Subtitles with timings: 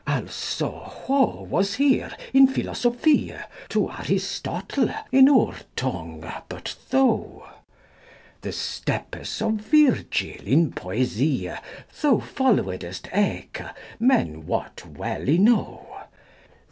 [0.07, 3.35] Also who was hier in philosophie
[3.69, 7.43] To Aristotle in our tonge but thou?
[8.41, 11.55] The steppes of Virgile in poesie
[12.01, 13.61] Thou folwedist eeke,
[13.99, 15.85] men wot wel ynow.